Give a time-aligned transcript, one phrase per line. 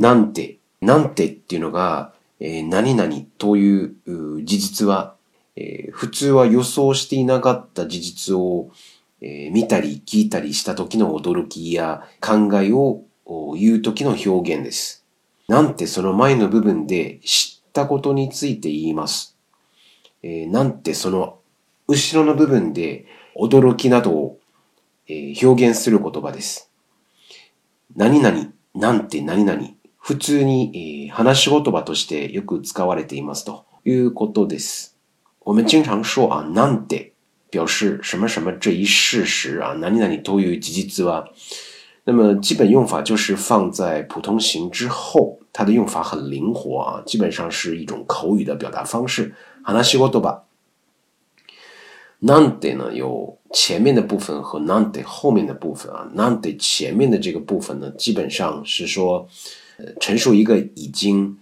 [0.00, 3.96] なんて、なんてっていうのが、えー、何々という
[4.44, 5.14] 事実は、
[5.56, 8.70] えー、普通は予想していなかった事実を、
[9.20, 13.02] えー、見たり聞いたりした時の驚きや考えを
[13.58, 15.04] 言う時の表現です。
[15.48, 19.36] なんてその前の部分で知ったことについて言います。
[20.22, 21.40] えー、なんてその
[21.88, 23.04] 後ろの部分で
[23.38, 24.38] 驚きなどを、
[25.12, 26.70] え表現する言葉です。
[27.96, 28.46] 何々、
[28.76, 29.72] なんて何々
[30.10, 34.96] 普通に話し言葉としてよく使われていますということです。
[35.44, 37.12] 我们经常说啊、なんて
[37.54, 41.26] 表示什么什么这一事实啊、何々という事実は、
[42.06, 49.32] 那么基本用法就是放在普通形之后，它的用法很灵活啊，基本上是一种口语的表达方式。
[49.62, 50.42] 話し言葉
[52.22, 56.06] None day 呢有前面的部分和 None day 后面的部分啊。
[56.14, 59.26] None day 前面的这个部分呢，基本上是说，
[60.00, 61.38] 陈述一个已经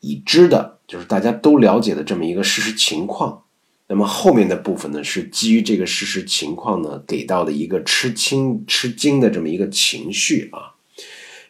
[0.00, 3.42] 已知的，就是大家都了解的这么一个事实情况。
[3.88, 10.72] 那么后面的部分呢，是基于这个事实情况呢，给到的一个吃惊、吃惊的这么一个情绪啊。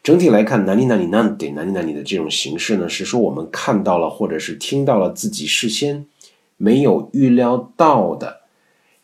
[0.03, 6.05] 整体来看哪里哪里 None day None 的这种形式呢，是说我们看到了或者是听到了自己事先
[6.57, 8.42] 没有预料到的。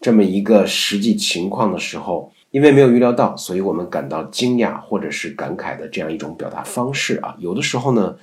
[0.01, 8.15] 这么一个实际情况的时候，因为没有预料到，所以我们感到惊讶或者是感慨的这样一种表达方式啊，有的时候呢，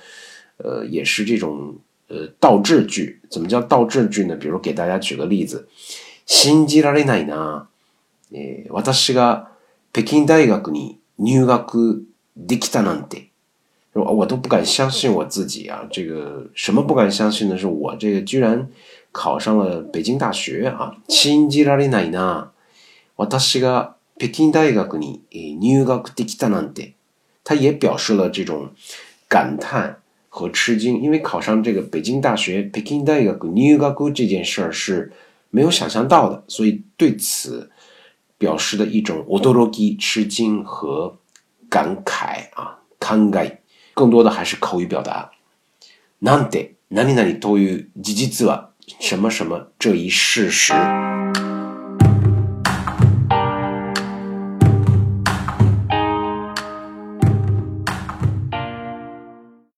[0.56, 1.76] 呃，也是这种
[2.08, 3.20] 呃倒置句。
[3.30, 4.34] 怎么叫倒置句呢？
[4.36, 5.68] 比如给大家举个例子：
[6.24, 7.66] 新吉拉内乃呢？
[8.32, 9.44] 诶，私が
[9.92, 12.02] 北京大学に入学
[12.36, 13.28] できたなんて、
[13.92, 17.56] 我都不敢相信我自己啊，这个什么不敢相信呢？
[17.56, 18.66] 是我这个居然。
[19.16, 20.94] 考上了北京大学啊！
[21.08, 22.50] 信じられないな。
[23.16, 25.22] 私が北京大学に
[25.58, 26.92] 入学できたなんて，
[27.42, 28.68] 他也表示了这种
[29.26, 33.54] 感叹和吃惊，因为考上这个北京大学北京大学入
[33.96, 35.10] 学这件事儿是
[35.48, 37.70] 没有想象到的，所以对此
[38.36, 39.40] 表示的一种驚
[39.70, 41.16] き吃惊和
[41.70, 43.56] 感慨啊，感慨，
[43.94, 45.30] 更多的还是口语表达。
[46.20, 48.75] なんて、何々という事実は。
[49.00, 50.72] 什么什么这一事实。